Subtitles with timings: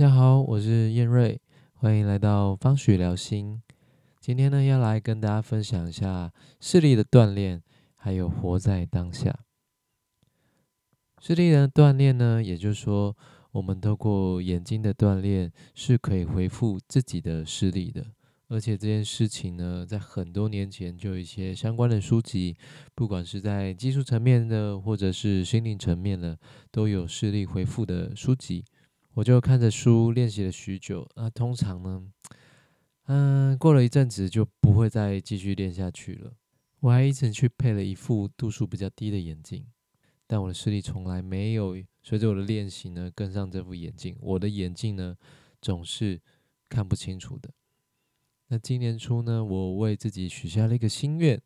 [0.00, 1.38] 大家好，我是燕瑞，
[1.74, 3.60] 欢迎来到方许聊心。
[4.18, 7.62] 今天呢，要来跟大家分享一下视力的锻炼，
[7.96, 9.40] 还有活在当下。
[11.20, 13.14] 视力的锻炼呢，也就是说，
[13.52, 18.06] 我们透过眼睛的锻炼，是可以恢复自己的视力的。
[18.48, 22.56] 而且这件事情呢，在很多年前就有一些相关的书籍，
[22.94, 26.38] 不管是在技术层面的，或者是心灵层面的，
[26.70, 28.64] 都有视力恢复的书籍。
[29.14, 31.08] 我就看着书练习了许久。
[31.16, 32.12] 那通常呢，
[33.06, 36.32] 嗯，过了一阵子就不会再继续练下去了。
[36.80, 39.66] 我还一直去配了一副度数比较低的眼镜，
[40.26, 44.16] 但我的视力从来没有随着我的练习呢跟上这副眼镜。
[44.20, 45.16] 我的眼镜呢
[45.60, 46.20] 总是
[46.68, 47.50] 看不清楚的。
[48.48, 51.42] 那今年初呢，我为自己许下了一个心愿，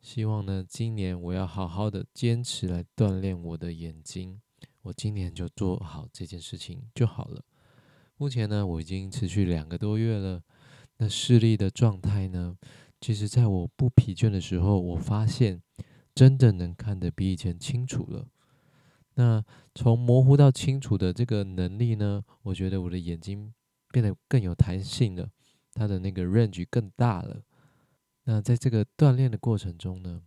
[0.00, 4.40] 希望呢，今年我要好好的坚持来锻炼我的眼睛。
[4.88, 7.44] 我今年就做好这件事情就好了。
[8.16, 10.42] 目前呢，我已经持续两个多月了。
[10.96, 12.56] 那视力的状态呢，
[12.98, 15.62] 其实在我不疲倦的时候，我发现
[16.14, 18.28] 真的能看得比以前清楚了。
[19.16, 19.44] 那
[19.74, 23.52] 从模糊到清楚的这个能力呢，我觉得我的眼睛
[23.92, 25.28] 变得更有弹性了。
[25.74, 27.42] 它的那个 range 更大了。
[28.24, 30.22] 那在这个锻炼的过程中呢，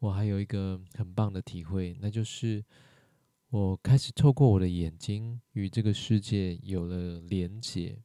[0.00, 2.62] 我还有一个很棒的体会，那就是
[3.52, 7.98] 我开始透过我的眼睛与这个世界有了连接。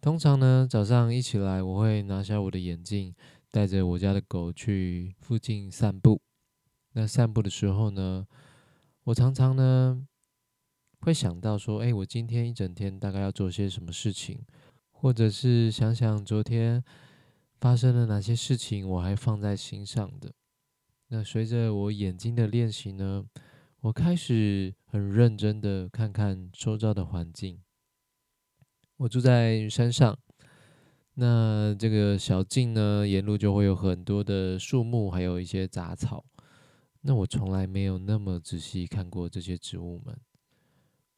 [0.00, 3.14] 通常呢，早上一起来，我会拿下我的眼镜，
[3.50, 6.22] 带着我家的狗去附近散步。
[6.94, 8.26] 那散步的时候呢，
[9.04, 10.06] 我常常呢
[11.00, 14.42] 会想到说，哎，我今天一整天大概要做些什么事情。
[14.90, 16.82] 或者是想想昨天
[17.60, 20.32] 发生了哪些事情，我还放在心上的。
[21.08, 23.24] 那随着我眼睛的练习呢，
[23.82, 27.62] 我开始很认真的看看周遭的环境。
[28.98, 30.18] 我住在山上，
[31.14, 36.26] 那这个小径呢，沿路就会有很多的树木，还有一些杂草。
[37.00, 40.14] 那我从来没有那么仔细看过这些植物们，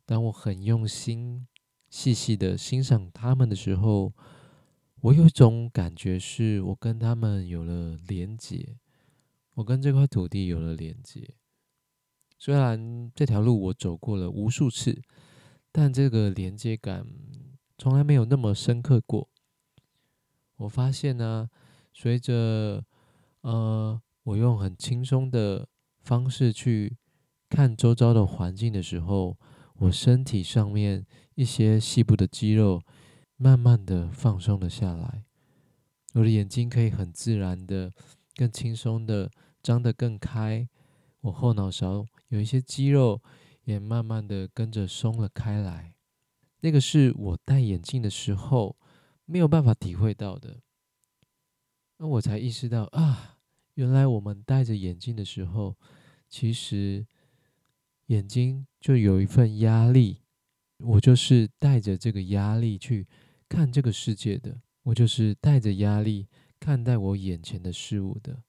[0.07, 1.49] 当我很用心。
[1.91, 4.15] 细细的欣赏它们的时候，
[5.03, 8.79] 我有一种感觉，是我跟他们有了连接，
[9.55, 11.35] 我跟这块土地有了连接。
[12.45, 15.01] 虽然这条路我走过了无数次，
[15.71, 17.07] 但这个连接感
[17.79, 19.29] 从来没有那么深刻过。
[20.57, 21.49] 我发现呢，
[21.93, 22.85] 随着
[23.43, 25.69] 呃，我用很轻松的
[26.01, 26.97] 方式去
[27.49, 29.39] 看周遭的环境的时候，
[29.77, 31.07] 我身体上面。
[31.35, 32.83] 一些细部的肌肉
[33.39, 35.25] 慢慢的放松了下来，
[36.13, 37.91] 我的眼睛可以很自然的、
[38.37, 39.31] 更轻松的
[39.63, 40.69] 张得更开，
[41.23, 43.23] 我后脑勺有一些肌肉
[43.65, 45.95] 也慢慢的跟着松了开来。
[46.61, 48.79] 那个是我戴眼镜的时候
[49.27, 50.63] 没有办法体会到的，
[51.99, 53.37] 那我才意识到啊，
[53.75, 55.77] 原来我们戴着眼镜的时候，
[56.27, 57.07] 其实
[58.07, 60.23] 眼睛就有一份压力。
[60.79, 63.07] 我就是带着这个压力去
[63.47, 66.27] 看这个世界的，我就是带着压力
[66.59, 68.43] 看待我眼前的事物的。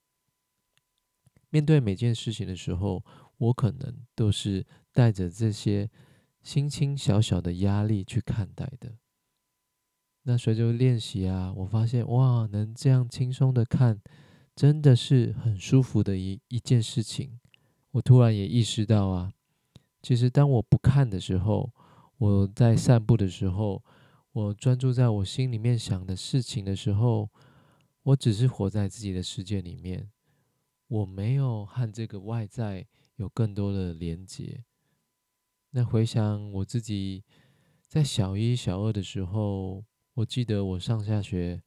[1.49, 3.05] 面对每件事情的时候，
[3.43, 5.89] 我可能都是带着这些
[6.41, 8.97] 轻轻小小的压力去看待的。
[10.23, 14.01] 那随着练习啊，我发现哇，能这样轻松的看，
[14.55, 17.39] 真的是很舒服的一一件事情。
[17.91, 19.33] 我突然也意识到啊，
[20.01, 21.71] 其实当我不看的时候，
[22.17, 23.83] 我在散步的时候，
[24.31, 27.29] 我专注在我心里面想的事情的时候，
[28.03, 30.09] 我只是活在自己的世界里面，
[30.87, 34.63] 我没有和这个外在有更多的连接。
[35.71, 37.23] 那回想我自己
[37.87, 39.83] 在小一、小二的时候，
[40.13, 41.61] 我记得我上下学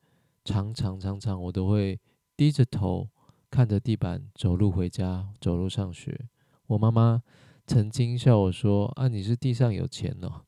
[0.44, 2.00] 常常常常我都会
[2.36, 3.08] 低着头
[3.50, 6.28] 看着地板走路回家，走路上学。
[6.66, 7.22] 我妈妈
[7.66, 10.44] 曾经笑我说：“啊，你是地上有钱哦。”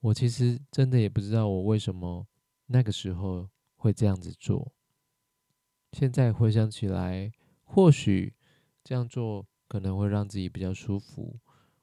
[0.00, 2.26] 我其实真的也不知道我为什么
[2.66, 4.72] 那个时候会这样子做。
[5.92, 7.32] 现在回想起来，
[7.62, 8.34] 或许
[8.82, 11.36] 这样做可能会让自己比较舒服。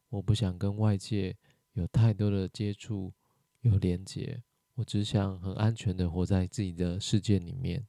[0.08, 1.36] 我不想跟外界
[1.74, 3.12] 有太多的接触、
[3.60, 4.42] 有连接，
[4.76, 7.86] 我只想很安全的活在自己的世界里面。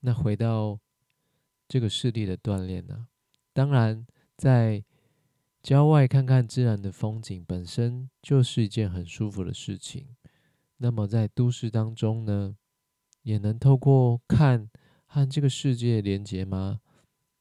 [0.00, 0.80] 那回到
[1.68, 3.08] 这个视力的锻炼呢？
[3.52, 4.82] 当然在。
[5.62, 10.14] 郊外看看自然的风景，本身就是一件很舒服的事情。
[10.76, 12.54] 那么在都市当中呢，
[13.22, 14.68] 也能透过看
[15.06, 16.82] 和这个世界连接吗？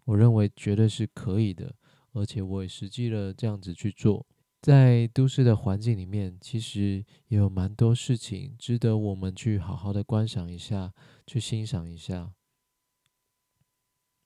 [0.06, 1.76] 我认为绝对是可以的，
[2.14, 4.26] 而且我也实际了这样子去做。
[4.62, 10.94] 在都市的环境里面，其实也有蛮多事情值得我们去好好的观赏一下，
[11.28, 12.34] 去欣赏一下。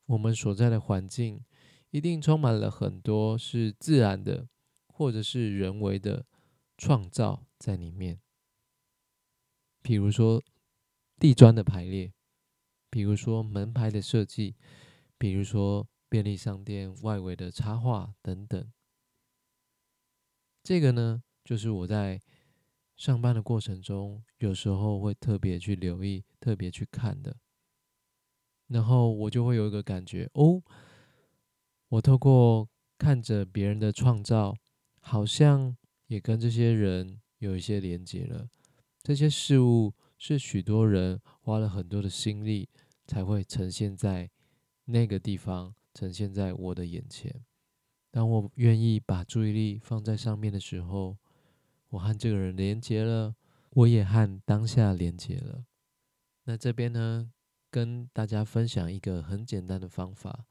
[0.06, 1.44] 我们所在的环境
[1.90, 4.48] 一定充满了很多是自然的，
[4.86, 6.26] 或者是人为的
[6.78, 8.20] 创造在里面。
[9.82, 10.44] 比如说
[11.18, 12.14] 地砖的排列，
[12.92, 14.56] 比如说门牌的设计，
[15.18, 18.72] 比如说便利商店外围的插画等等。
[20.64, 22.22] 这个呢，就是我在
[22.96, 27.38] 上班的过程中，有时候会特别去留意、特别去看的。
[28.68, 30.62] 然后我就会有一个感觉哦，
[31.88, 32.68] 我透过
[32.98, 34.58] 看着别人的创造，
[35.00, 35.78] 好像
[36.08, 38.50] 也跟这些人有一些连接了。
[39.02, 42.68] 这些事物是许多人花了很多的心力
[43.06, 44.30] 才会呈现在
[44.84, 47.44] 那个地方，呈现在我的眼前。
[48.12, 51.18] 当我愿意把注意力放在上面的时候，
[51.90, 53.36] 我和这个人连接了，
[53.72, 55.66] 我也和当下连接了。
[56.44, 57.32] 那这边呢？
[57.70, 60.46] 跟大家分享一个很简单的方法，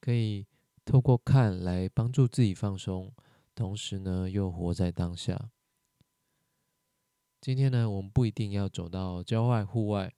[0.00, 0.46] 可以
[0.84, 3.12] 透过看来帮助自己放松，
[3.54, 5.50] 同时呢又活在当下。
[7.40, 10.14] 今天呢，我们不一定要走到郊外户外，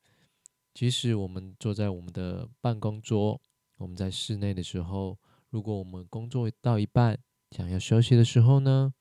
[0.73, 3.43] 即使我们坐在我们的办公桌，
[3.77, 5.19] 我们在室内的时候，
[5.51, 7.19] 如果我们工作到一半
[7.51, 8.93] 想要休息的时候呢，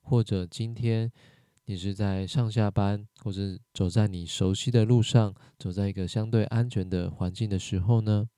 [0.00, 1.12] 或者今天。
[1.68, 8.28] 你是在上下班，或者走在你熟悉的路上，走在一个相对安全的环境的时候呢？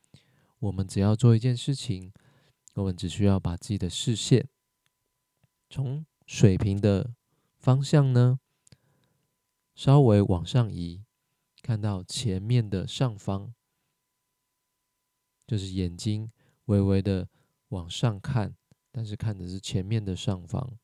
[0.60, 2.10] 我们只要做一件事情，
[2.76, 4.48] 我们只需要把自己的视线
[5.68, 7.12] 从水平的
[7.58, 8.40] 方向呢，
[9.74, 11.04] 稍微往上移，
[11.60, 13.52] 看到前面的上方，
[15.48, 16.30] 就是眼睛
[16.66, 17.28] 微微的
[17.70, 18.54] 往上看，
[18.92, 20.78] 但是看的是前面的上方，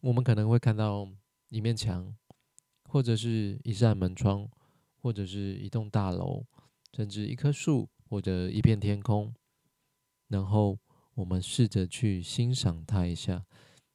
[0.00, 1.08] 我们可能会看到。
[1.50, 2.12] 一面墙，
[2.88, 4.50] 或者是一扇门窗，
[5.00, 6.44] 或者是一栋大楼，
[6.92, 9.32] 甚至一棵树，或者一片天空。
[10.26, 10.76] 然后
[11.14, 13.44] 我们试着去欣赏它一下，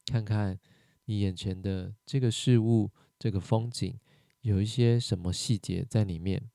[0.05, 0.57] 看看
[1.05, 3.99] 你眼前的这个事物、这个风景
[4.39, 6.49] 有一些什么细节在里面。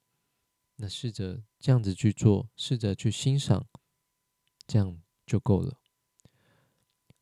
[0.77, 3.67] 那试着这样子去做，试着去欣赏，
[4.67, 5.79] 这样就够了。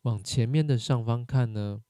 [0.02, 1.82] 往前面的上方看呢？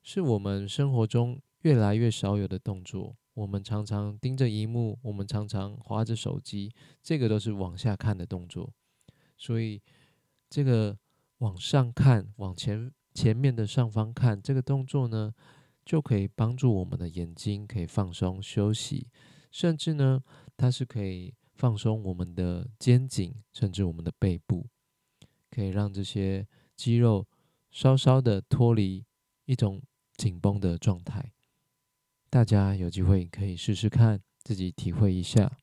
[0.00, 3.16] 是我们生活中越来越少有的动作。
[3.34, 6.72] 我们常常盯着荧幕，我们常常划着手机，
[7.02, 8.72] 这个都是往下看的动作。
[9.36, 9.82] 所以，
[10.48, 10.98] 这个
[11.38, 15.34] 往上看、往前前面的上方看这个动作呢，
[15.84, 19.08] 就可以帮助我们的眼睛可以放松休息，
[19.50, 20.22] 甚至呢，
[20.58, 24.66] 它是可以放松我们的肩颈，甚至我们的背部，
[25.50, 26.46] 可以让这些
[26.76, 27.26] 肌肉
[27.70, 29.06] 稍稍的脱离
[29.46, 29.80] 一种。
[30.18, 31.32] 紧绷的状态，
[32.28, 35.60] 大家有机会可以试试看，自己体会一下。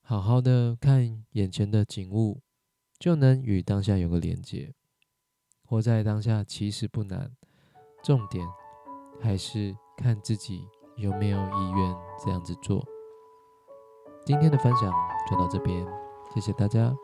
[0.00, 2.40] 好好的看眼前的景物，
[2.98, 4.74] 就能与当下有个连接。
[5.66, 7.36] 活在当下其实不难，
[8.02, 8.48] 重点
[9.20, 12.84] 还是看自己有没有意愿这样子做。
[14.24, 14.92] 今天的分享
[15.28, 15.86] 就到这边，
[16.32, 16.94] 谢谢大家。